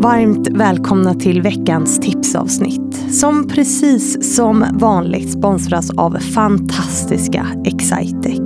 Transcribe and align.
Varmt 0.00 0.48
välkomna 0.48 1.14
till 1.14 1.42
veckans 1.42 2.00
tipsavsnitt 2.00 3.14
som 3.14 3.48
precis 3.48 4.34
som 4.36 4.64
vanligt 4.72 5.32
sponsras 5.32 5.90
av 5.90 6.18
fantastiska 6.18 7.46
Excitec. 7.64 8.40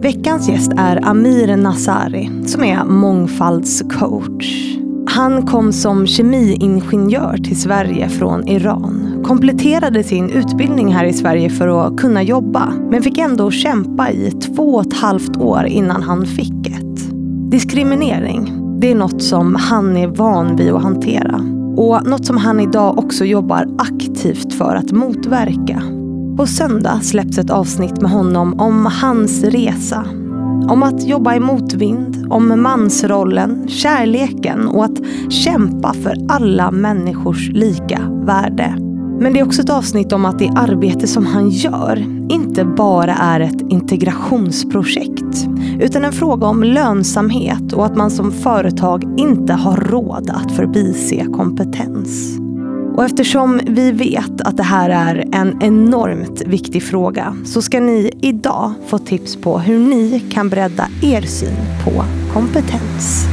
Veckans 0.00 0.48
gäst 0.48 0.72
är 0.78 1.08
Amir 1.08 1.56
Nazari 1.56 2.30
som 2.46 2.64
är 2.64 2.84
mångfaldscoach. 2.84 4.76
Han 5.06 5.46
kom 5.46 5.72
som 5.72 6.06
kemiingenjör 6.06 7.36
till 7.36 7.60
Sverige 7.60 8.08
från 8.08 8.48
Iran. 8.48 9.22
Kompletterade 9.24 10.04
sin 10.04 10.30
utbildning 10.30 10.94
här 10.94 11.04
i 11.04 11.12
Sverige 11.12 11.50
för 11.50 11.86
att 11.86 12.00
kunna 12.00 12.22
jobba 12.22 12.72
men 12.90 13.02
fick 13.02 13.18
ändå 13.18 13.50
kämpa 13.50 14.10
i 14.10 14.30
två 14.30 14.74
och 14.74 14.86
ett 14.86 14.94
halvt 14.94 15.36
år 15.36 15.66
innan 15.66 16.02
han 16.02 16.26
fick 16.26 16.66
ett. 16.66 17.10
Diskriminering 17.50 18.61
det 18.82 18.90
är 18.90 18.94
något 18.94 19.22
som 19.22 19.54
han 19.54 19.96
är 19.96 20.06
van 20.06 20.56
vid 20.56 20.72
att 20.72 20.82
hantera. 20.82 21.36
Och 21.76 22.06
något 22.06 22.26
som 22.26 22.36
han 22.36 22.60
idag 22.60 22.98
också 22.98 23.24
jobbar 23.24 23.68
aktivt 23.78 24.54
för 24.54 24.76
att 24.76 24.92
motverka. 24.92 25.82
På 26.36 26.46
söndag 26.46 27.00
släpps 27.02 27.38
ett 27.38 27.50
avsnitt 27.50 28.00
med 28.00 28.10
honom 28.10 28.60
om 28.60 28.86
hans 28.86 29.44
resa. 29.44 30.04
Om 30.68 30.82
att 30.82 31.02
jobba 31.02 31.34
i 31.34 31.40
motvind, 31.40 32.26
om 32.30 32.62
mansrollen, 32.62 33.68
kärleken 33.68 34.68
och 34.68 34.84
att 34.84 35.00
kämpa 35.28 35.92
för 35.92 36.16
alla 36.28 36.70
människors 36.70 37.48
lika 37.48 38.00
värde. 38.26 38.76
Men 39.20 39.32
det 39.32 39.40
är 39.40 39.46
också 39.46 39.62
ett 39.62 39.70
avsnitt 39.70 40.12
om 40.12 40.24
att 40.24 40.38
det 40.38 40.52
arbete 40.56 41.06
som 41.06 41.26
han 41.26 41.50
gör 41.50 42.04
inte 42.28 42.64
bara 42.64 43.14
är 43.14 43.40
ett 43.40 43.60
integrationsprojekt 43.68 45.48
utan 45.82 46.04
en 46.04 46.12
fråga 46.12 46.46
om 46.46 46.62
lönsamhet 46.62 47.72
och 47.72 47.86
att 47.86 47.96
man 47.96 48.10
som 48.10 48.32
företag 48.32 49.04
inte 49.18 49.52
har 49.52 49.76
råd 49.76 50.30
att 50.30 50.52
förbise 50.52 51.24
kompetens. 51.24 52.38
Och 52.96 53.04
eftersom 53.04 53.60
vi 53.66 53.92
vet 53.92 54.40
att 54.40 54.56
det 54.56 54.62
här 54.62 54.90
är 54.90 55.28
en 55.32 55.62
enormt 55.62 56.42
viktig 56.46 56.82
fråga 56.82 57.36
så 57.44 57.62
ska 57.62 57.80
ni 57.80 58.12
idag 58.20 58.72
få 58.86 58.98
tips 58.98 59.36
på 59.36 59.58
hur 59.58 59.78
ni 59.78 60.20
kan 60.20 60.48
bredda 60.48 60.88
er 61.02 61.22
syn 61.22 61.56
på 61.84 62.04
kompetens. 62.32 63.26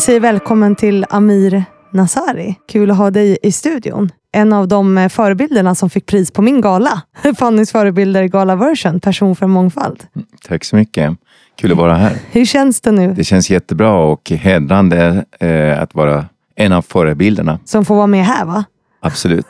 Vi 0.00 0.04
säger 0.04 0.20
välkommen 0.20 0.76
till 0.76 1.06
Amir 1.10 1.64
Nasari. 1.90 2.54
Kul 2.68 2.90
att 2.90 2.96
ha 2.96 3.10
dig 3.10 3.38
i 3.42 3.52
studion. 3.52 4.10
En 4.32 4.52
av 4.52 4.68
de 4.68 4.98
eh, 4.98 5.08
förebilderna 5.08 5.74
som 5.74 5.90
fick 5.90 6.06
pris 6.06 6.30
på 6.30 6.42
min 6.42 6.60
gala. 6.60 7.02
Fannys 7.38 7.72
förebilder 7.72 8.24
Gala 8.24 8.56
Version, 8.56 9.00
person 9.00 9.36
för 9.36 9.46
mångfald. 9.46 10.04
Tack 10.48 10.64
så 10.64 10.76
mycket. 10.76 11.16
Kul 11.56 11.72
att 11.72 11.78
vara 11.78 11.94
här. 11.94 12.16
Hur 12.30 12.44
känns 12.44 12.80
det 12.80 12.92
nu? 12.92 13.14
Det 13.14 13.24
känns 13.24 13.50
jättebra 13.50 13.92
och 13.92 14.30
hedrande 14.30 15.24
eh, 15.40 15.82
att 15.82 15.94
vara 15.94 16.26
en 16.56 16.72
av 16.72 16.82
förebilderna. 16.82 17.58
Som 17.64 17.84
får 17.84 17.96
vara 17.96 18.06
med 18.06 18.24
här 18.24 18.44
va? 18.44 18.64
Absolut. 19.00 19.46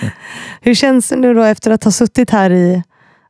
Hur 0.60 0.74
känns 0.74 1.08
det 1.08 1.16
nu 1.16 1.34
då 1.34 1.42
efter 1.42 1.70
att 1.70 1.84
ha 1.84 1.90
suttit 1.90 2.30
här 2.30 2.50
i 2.50 2.82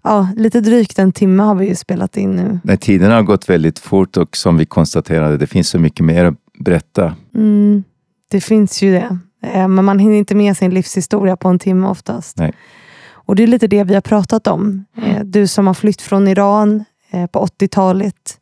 ja, 0.05 0.29
lite 0.37 0.61
drygt 0.61 0.99
en 0.99 1.13
timme 1.13 1.43
har 1.43 1.55
vi 1.55 1.69
ju 1.69 1.75
spelat 1.75 2.17
in 2.17 2.31
nu. 2.37 2.61
Nej, 2.65 2.77
tiden 2.77 3.11
har 3.11 3.23
gått 3.23 3.49
väldigt 3.49 3.79
fort 3.79 4.17
och 4.17 4.37
som 4.37 4.57
vi 4.57 4.67
konstaterade, 4.67 5.37
det 5.37 5.47
finns 5.47 5.69
så 5.69 5.79
mycket 5.79 6.05
mer 6.05 6.35
berätta. 6.59 7.17
Mm, 7.35 7.85
det 8.31 8.41
finns 8.41 8.83
ju 8.83 8.93
det. 8.93 9.19
Eh, 9.43 9.69
men 9.69 9.85
man 9.85 9.99
hinner 9.99 10.17
inte 10.17 10.35
med 10.35 10.57
sin 10.57 10.75
livshistoria 10.75 11.37
på 11.37 11.49
en 11.49 11.59
timme 11.59 11.87
oftast. 11.87 12.39
Nej. 12.39 12.53
Och 13.11 13.37
det 13.37 13.43
är 13.43 13.47
lite 13.47 13.67
det 13.67 13.85
vi 13.85 13.95
har 13.95 14.01
pratat 14.01 14.47
om. 14.47 14.85
Eh, 15.03 15.25
du 15.25 15.47
som 15.47 15.67
har 15.67 15.75
flytt 15.75 16.03
från 16.03 16.29
Iran 16.29 16.85
eh, 17.11 17.27
på 17.27 17.47
80-talet, 17.47 18.41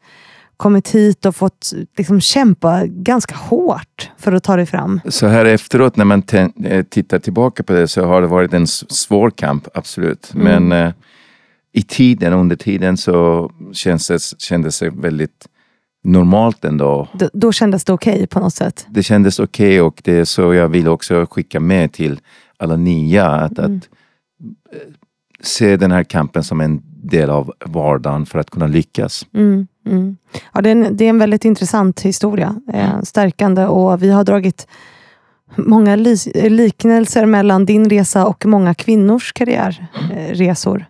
kommit 0.57 0.89
hit 0.89 1.27
och 1.27 1.37
fått 1.37 1.73
liksom 1.97 2.21
kämpa 2.21 2.87
ganska 2.87 3.35
hårt 3.37 4.11
för 4.19 4.33
att 4.33 4.45
ta 4.45 4.57
dig 4.57 4.67
fram. 4.67 5.01
Så 5.09 5.27
här 5.27 5.45
efteråt 5.45 5.97
när 5.97 6.05
man 6.05 6.23
tittar 6.91 7.19
tillbaka 7.19 7.63
på 7.63 7.73
det 7.73 7.89
så 7.89 8.05
har 8.05 8.21
det 8.21 8.27
varit 8.27 8.55
en 8.55 8.67
svår 8.67 9.31
kamp, 9.31 9.69
absolut. 9.75 10.33
Mm. 10.35 10.69
Men 10.69 10.93
i 11.73 11.83
tiden, 11.83 12.33
under 12.33 12.57
tiden 12.57 12.97
så 12.97 13.51
kändes 13.73 14.09
det, 14.09 14.41
kändes 14.41 14.79
det 14.79 14.91
väldigt 14.91 15.47
normalt 16.07 16.65
ändå. 16.65 17.09
D 17.13 17.29
då 17.33 17.53
kändes 17.53 17.85
det 17.85 17.93
okej 17.93 18.15
okay 18.15 18.27
på 18.27 18.41
något 18.41 18.55
sätt? 18.55 18.87
Det 18.89 19.03
kändes 19.03 19.39
okej 19.39 19.67
okay 19.67 19.81
och 19.81 20.01
det 20.05 20.13
är 20.13 20.25
så 20.25 20.55
jag 20.55 20.69
vill 20.69 20.89
också 20.89 21.27
skicka 21.31 21.61
med 21.61 21.93
till 21.93 22.21
alla 22.59 22.77
nya. 22.77 23.27
Att, 23.27 23.59
mm. 23.59 23.77
att 23.77 23.89
eh, 24.75 24.81
se 25.41 25.77
den 25.77 25.93
här 25.93 26.05
kampen 26.05 26.45
som 26.45 26.61
en 26.61 26.83
del 27.03 27.31
av 27.31 27.53
vardagen 27.65 28.27
för 28.27 28.39
att 28.39 28.51
kunna 28.51 28.67
lyckas. 28.67 29.27
Mm, 29.35 29.67
mm. 29.87 30.17
Ja, 30.53 30.61
det, 30.61 30.69
är 30.69 30.73
en, 30.73 30.97
det 30.97 31.05
är 31.05 31.09
en 31.09 31.19
väldigt 31.19 31.45
intressant 31.45 32.01
historia. 32.01 32.61
Eh, 32.73 33.03
stärkande 33.03 33.67
och 33.67 34.03
vi 34.03 34.11
har 34.11 34.25
dragit 34.25 34.69
många 35.57 35.97
liknelser 36.35 37.27
mellan 37.27 37.67
din 37.67 37.91
resa 37.91 38.27
och 38.27 38.47
många 38.47 38.75
kvinnors 38.75 39.33
karriärresor. 39.33 40.79
Eh, 40.79 40.85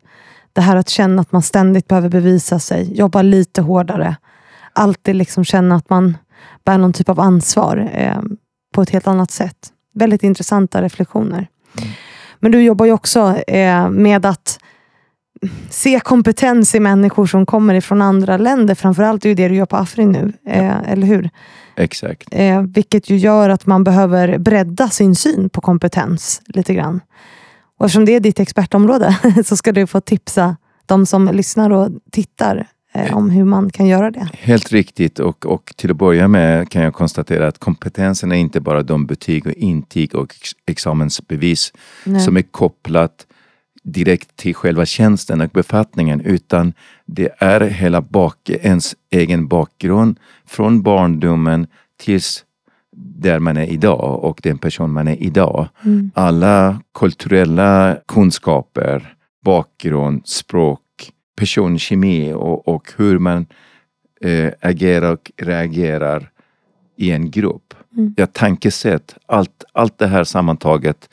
det 0.52 0.60
här 0.60 0.76
att 0.76 0.88
känna 0.88 1.22
att 1.22 1.32
man 1.32 1.42
ständigt 1.42 1.88
behöver 1.88 2.08
bevisa 2.08 2.58
sig, 2.58 2.98
jobba 2.98 3.22
lite 3.22 3.62
hårdare. 3.62 4.16
Alltid 4.76 5.16
liksom 5.16 5.44
känna 5.44 5.74
att 5.74 5.90
man 5.90 6.16
bär 6.64 6.78
någon 6.78 6.92
typ 6.92 7.08
av 7.08 7.20
ansvar 7.20 7.90
eh, 7.92 8.22
på 8.74 8.82
ett 8.82 8.90
helt 8.90 9.06
annat 9.06 9.30
sätt. 9.30 9.72
Väldigt 9.94 10.22
intressanta 10.22 10.82
reflektioner. 10.82 11.48
Mm. 11.78 11.90
Men 12.40 12.52
du 12.52 12.62
jobbar 12.62 12.86
ju 12.86 12.92
också 12.92 13.36
eh, 13.46 13.90
med 13.90 14.26
att 14.26 14.58
se 15.70 16.00
kompetens 16.00 16.74
i 16.74 16.80
människor 16.80 17.26
som 17.26 17.46
kommer 17.46 17.74
ifrån 17.74 18.02
andra 18.02 18.36
länder. 18.36 18.74
Framförallt 18.74 19.24
är 19.24 19.34
det 19.34 19.48
du 19.48 19.54
gör 19.54 19.66
på 19.66 19.76
Afrin 19.76 20.12
nu, 20.12 20.32
eh, 20.46 20.92
eller 20.92 21.06
hur? 21.06 21.30
Exakt. 21.76 22.28
Eh, 22.32 22.62
vilket 22.62 23.10
ju 23.10 23.16
gör 23.16 23.48
att 23.48 23.66
man 23.66 23.84
behöver 23.84 24.38
bredda 24.38 24.88
sin 24.88 25.16
syn 25.16 25.48
på 25.48 25.60
kompetens 25.60 26.42
lite 26.46 26.74
grann. 26.74 27.00
Och 27.78 27.86
eftersom 27.86 28.04
det 28.04 28.12
är 28.12 28.20
ditt 28.20 28.40
expertområde 28.40 29.16
så 29.44 29.56
ska 29.56 29.72
du 29.72 29.86
få 29.86 30.00
tipsa 30.00 30.56
de 30.86 31.06
som 31.06 31.28
lyssnar 31.28 31.70
och 31.70 31.90
tittar 32.12 32.66
om 33.12 33.30
hur 33.30 33.44
man 33.44 33.70
kan 33.70 33.86
göra 33.86 34.10
det. 34.10 34.28
Helt 34.32 34.72
riktigt 34.72 35.18
och, 35.18 35.46
och 35.46 35.72
till 35.76 35.90
att 35.90 35.96
börja 35.96 36.28
med 36.28 36.68
kan 36.68 36.82
jag 36.82 36.94
konstatera 36.94 37.48
att 37.48 37.58
kompetensen 37.58 38.32
är 38.32 38.36
inte 38.36 38.60
bara 38.60 38.82
de 38.82 39.06
betyg 39.06 39.46
och 39.46 39.52
intyg 39.52 40.14
och 40.14 40.34
examensbevis 40.66 41.72
Nej. 42.04 42.20
som 42.20 42.36
är 42.36 42.42
kopplat 42.42 43.26
direkt 43.82 44.36
till 44.36 44.54
själva 44.54 44.86
tjänsten 44.86 45.40
och 45.40 45.48
befattningen 45.50 46.20
utan 46.20 46.72
det 47.06 47.28
är 47.38 47.60
hela 47.60 48.00
bak, 48.00 48.50
ens 48.50 48.94
egen 49.10 49.48
bakgrund 49.48 50.18
från 50.46 50.82
barndomen 50.82 51.66
tills 52.00 52.44
där 52.96 53.38
man 53.38 53.56
är 53.56 53.66
idag 53.66 54.24
och 54.24 54.40
den 54.42 54.58
person 54.58 54.92
man 54.92 55.08
är 55.08 55.22
idag. 55.22 55.68
Mm. 55.84 56.10
Alla 56.14 56.80
kulturella 56.94 57.98
kunskaper, 58.08 59.14
bakgrund, 59.44 60.26
språk, 60.26 60.80
personkemi 61.36 62.32
och, 62.32 62.68
och 62.68 62.92
hur 62.96 63.18
man 63.18 63.46
eh, 64.20 64.52
agerar 64.60 65.12
och 65.12 65.32
reagerar 65.36 66.30
i 66.96 67.10
en 67.10 67.30
grupp. 67.30 67.74
Mm. 67.96 68.14
Ja, 68.16 68.26
tankesätt, 68.26 69.16
allt, 69.26 69.64
allt 69.72 69.98
det 69.98 70.06
här 70.06 70.24
sammantaget 70.24 71.08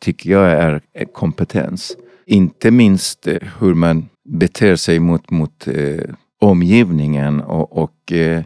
tycker 0.00 0.30
jag 0.30 0.50
är 0.50 0.82
kompetens. 1.12 1.96
Inte 2.26 2.70
minst 2.70 3.26
eh, 3.26 3.38
hur 3.60 3.74
man 3.74 4.08
beter 4.24 4.76
sig 4.76 4.98
mot, 4.98 5.30
mot 5.30 5.68
eh, 5.68 6.14
omgivningen 6.40 7.40
och, 7.40 7.76
och 7.76 8.12
eh, 8.12 8.42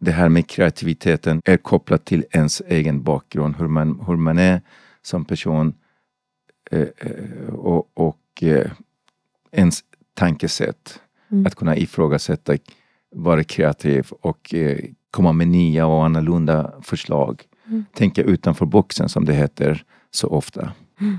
det 0.00 0.10
här 0.10 0.28
med 0.28 0.46
kreativiteten 0.46 1.40
är 1.44 1.56
kopplat 1.56 2.04
till 2.04 2.24
ens 2.30 2.62
egen 2.68 3.02
bakgrund, 3.02 3.56
hur 3.56 3.68
man, 3.68 4.02
hur 4.06 4.16
man 4.16 4.38
är 4.38 4.60
som 5.02 5.24
person 5.24 5.74
eh, 6.70 6.80
eh 6.80 7.54
och, 7.54 7.90
och 7.94 8.42
eh, 8.42 8.70
ens 9.52 9.80
tankesätt. 10.20 11.00
Mm. 11.32 11.46
Att 11.46 11.54
kunna 11.54 11.76
ifrågasätta, 11.76 12.56
vara 13.14 13.44
kreativ 13.44 14.06
och 14.20 14.54
eh, 14.54 14.78
komma 15.10 15.32
med 15.32 15.48
nya 15.48 15.86
och 15.86 16.04
annorlunda 16.04 16.72
förslag. 16.82 17.42
Mm. 17.66 17.84
Tänka 17.94 18.22
utanför 18.22 18.66
boxen 18.66 19.08
som 19.08 19.24
det 19.24 19.32
heter 19.32 19.82
så 20.10 20.28
ofta. 20.28 20.72
Mm. 21.00 21.18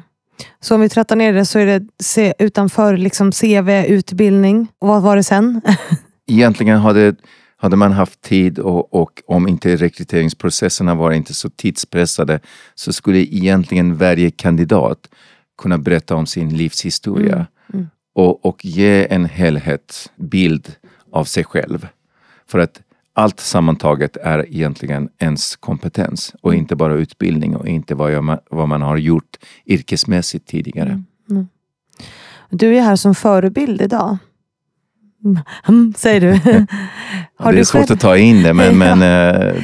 Så 0.59 0.75
om 0.75 0.81
vi 0.81 0.89
trattar 0.89 1.15
ner 1.15 1.33
det 1.33 1.45
så 1.45 1.59
är 1.59 1.65
det 1.65 1.87
se, 2.03 2.33
utanför 2.39 2.97
liksom 2.97 3.31
CV, 3.31 3.69
utbildning. 3.87 4.67
Och 4.79 4.87
vad 4.87 5.01
var 5.01 5.15
det 5.15 5.23
sen? 5.23 5.61
Egentligen 6.27 6.77
har 6.79 6.93
det 6.93 7.15
hade 7.57 7.75
man 7.75 7.91
haft 7.91 8.21
tid 8.21 8.59
och, 8.59 8.93
och, 8.93 9.21
om 9.27 9.47
inte 9.47 9.75
rekryteringsprocesserna 9.75 10.95
var 10.95 11.11
inte 11.11 11.33
så 11.33 11.49
tidspressade 11.49 12.39
så 12.75 12.93
skulle 12.93 13.17
egentligen 13.17 13.97
varje 13.97 14.31
kandidat 14.31 15.09
kunna 15.57 15.77
berätta 15.77 16.15
om 16.15 16.25
sin 16.25 16.57
livshistoria 16.57 17.47
Mm, 17.73 17.79
mm. 17.79 17.89
Och, 18.13 18.45
och 18.45 18.65
ge 18.65 19.13
en 19.13 19.25
helhetsbild 19.25 20.75
av 21.11 21.23
sig 21.23 21.43
själv. 21.43 21.87
För 22.47 22.59
att 22.59 22.81
allt 23.13 23.39
sammantaget 23.39 24.17
är 24.17 24.45
egentligen 24.49 25.09
ens 25.17 25.55
kompetens 25.55 26.35
och 26.41 26.55
inte 26.55 26.75
bara 26.75 26.93
utbildning 26.93 27.55
och 27.55 27.67
inte 27.67 27.95
vad, 27.95 28.11
jag, 28.11 28.39
vad 28.49 28.69
man 28.69 28.81
har 28.81 28.97
gjort 28.97 29.37
yrkesmässigt 29.65 30.47
tidigare. 30.47 30.89
Mm, 30.89 31.05
mm. 31.29 31.47
Du 32.49 32.75
är 32.77 32.81
här 32.81 32.95
som 32.95 33.15
förebild 33.15 33.81
idag. 33.81 34.17
Mm, 35.67 35.93
säger 35.93 36.21
du. 36.21 36.27
det 37.51 37.59
är 37.59 37.63
svårt 37.63 37.81
själv... 37.81 37.91
att 37.91 37.99
ta 37.99 38.17
in 38.17 38.43
det, 38.43 38.53
men, 38.53 38.77
men 38.77 39.01
eh, 39.01 39.55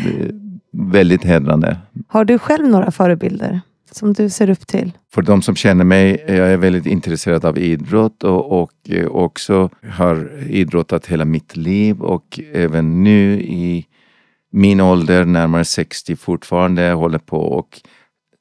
väldigt 0.72 1.24
hedrande. 1.24 1.78
Har 2.08 2.26
du 2.26 2.40
själv 2.40 2.68
några 2.68 2.92
förebilder 2.92 3.62
som 3.96 4.14
du 4.14 4.30
ser 4.30 4.50
upp 4.50 4.68
till? 4.68 4.92
För 5.14 5.22
de 5.22 5.42
som 5.42 5.56
känner 5.56 5.84
mig, 5.84 6.24
jag 6.28 6.38
är 6.38 6.58
väldigt 6.58 6.86
intresserad 6.86 7.46
av 7.46 7.58
idrott 7.58 8.24
och, 8.24 8.52
och 8.52 8.72
också 9.12 9.70
har 9.92 10.44
idrottat 10.50 11.06
hela 11.06 11.26
mitt 11.26 11.56
liv 11.56 12.02
och 12.02 12.40
även 12.54 13.04
nu 13.04 13.42
i 13.42 13.86
min 14.52 14.82
ålder, 14.82 15.26
närmare 15.26 15.66
60 15.66 16.16
fortfarande, 16.16 16.92
håller 16.92 17.20
på 17.20 17.38
och 17.38 17.82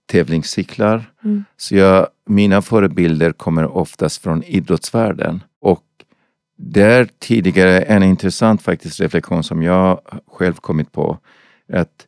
tävlingscyklar. 0.07 1.05
Mm. 1.25 1.45
Så 1.57 1.77
jag, 1.77 2.07
mina 2.27 2.63
förebilder 2.63 3.33
kommer 3.33 3.77
oftast 3.77 4.23
från 4.23 4.43
idrottsvärlden. 4.43 5.43
Och 5.61 5.85
där 6.59 7.09
tidigare, 7.19 7.81
en 7.81 8.03
intressant 8.03 8.63
faktiskt 8.63 9.01
reflektion 9.01 9.43
som 9.43 9.63
jag 9.63 10.01
själv 10.27 10.55
kommit 10.55 10.93
på, 10.93 11.19
att 11.73 12.07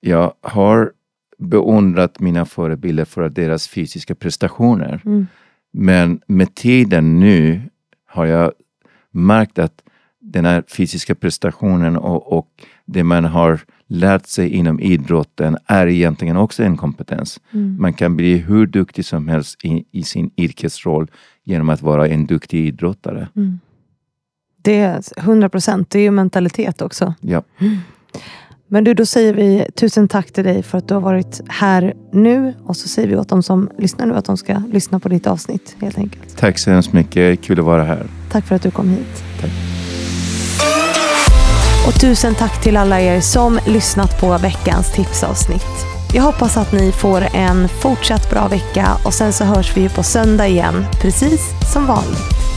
jag 0.00 0.32
har 0.40 0.92
beundrat 1.38 2.20
mina 2.20 2.44
förebilder 2.44 3.04
för 3.04 3.28
deras 3.28 3.68
fysiska 3.68 4.14
prestationer. 4.14 5.00
Mm. 5.04 5.26
Men 5.70 6.20
med 6.26 6.54
tiden 6.54 7.20
nu 7.20 7.60
har 8.06 8.26
jag 8.26 8.52
märkt 9.10 9.58
att 9.58 9.82
den 10.20 10.44
här 10.44 10.64
fysiska 10.68 11.14
prestationen 11.14 11.96
och, 11.96 12.32
och 12.38 12.48
det 12.84 13.04
man 13.04 13.24
har 13.24 13.60
lärt 13.86 14.26
sig 14.26 14.48
inom 14.50 14.80
idrotten 14.80 15.56
är 15.66 15.86
egentligen 15.86 16.36
också 16.36 16.62
en 16.62 16.76
kompetens. 16.76 17.40
Mm. 17.50 17.76
Man 17.80 17.92
kan 17.92 18.16
bli 18.16 18.36
hur 18.36 18.66
duktig 18.66 19.04
som 19.04 19.28
helst 19.28 19.64
i, 19.64 19.84
i, 19.90 20.02
sin 20.02 20.30
yrkesroll 20.36 21.10
genom 21.44 21.68
att 21.68 21.82
vara 21.82 22.08
en 22.08 22.26
duktig 22.26 22.66
idrottare. 22.66 23.28
Mm. 23.36 23.60
Det 24.62 24.78
är 24.78 25.00
100 25.16 25.48
procent, 25.48 25.90
det 25.90 25.98
är 25.98 26.02
ju 26.02 26.10
mentalitet 26.10 26.82
också. 26.82 27.14
Ja. 27.20 27.42
Mm. 27.58 27.76
Men 28.70 28.84
du, 28.84 28.94
då 28.94 29.06
säger 29.06 29.34
vi 29.34 29.66
tusen 29.74 30.08
tack 30.08 30.32
till 30.32 30.44
dig 30.44 30.62
för 30.62 30.78
att 30.78 30.88
du 30.88 30.94
har 30.94 31.00
varit 31.00 31.40
här 31.48 31.94
nu. 32.12 32.54
Och 32.64 32.76
så 32.76 32.88
säger 32.88 33.08
vi 33.08 33.16
åt 33.16 33.28
de 33.28 33.42
som 33.42 33.70
lyssnar 33.78 34.06
nu 34.06 34.14
att 34.14 34.24
de 34.24 34.36
ska 34.36 34.62
lyssna 34.72 35.00
på 35.00 35.08
ditt 35.08 35.26
avsnitt 35.26 35.76
helt 35.80 35.98
enkelt. 35.98 36.36
Tack 36.36 36.58
så 36.58 36.70
hemskt 36.70 36.92
mycket. 36.92 37.40
Kul 37.40 37.58
att 37.58 37.64
vara 37.64 37.84
här. 37.84 38.06
Tack 38.30 38.44
för 38.44 38.54
att 38.54 38.62
du 38.62 38.70
kom 38.70 38.88
hit. 38.88 39.24
Tack. 39.40 39.50
Och 41.88 42.00
tusen 42.00 42.34
tack 42.34 42.62
till 42.62 42.76
alla 42.76 43.00
er 43.00 43.20
som 43.20 43.58
lyssnat 43.66 44.20
på 44.20 44.38
veckans 44.38 44.92
tipsavsnitt. 44.92 45.86
Jag 46.14 46.22
hoppas 46.22 46.56
att 46.56 46.72
ni 46.72 46.92
får 46.92 47.22
en 47.34 47.68
fortsatt 47.68 48.30
bra 48.30 48.48
vecka 48.48 48.88
och 49.04 49.14
sen 49.14 49.32
så 49.32 49.44
hörs 49.44 49.76
vi 49.76 49.88
på 49.88 50.02
söndag 50.02 50.48
igen, 50.48 50.84
precis 51.02 51.72
som 51.72 51.86
vanligt. 51.86 52.47